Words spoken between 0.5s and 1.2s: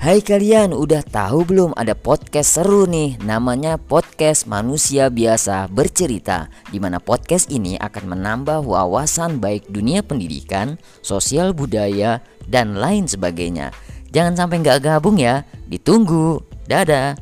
udah